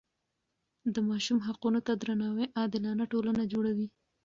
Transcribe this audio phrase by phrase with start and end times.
[0.93, 3.87] د ماشوم حقونو ته درناوی عادلانه ټولنه جوړوي.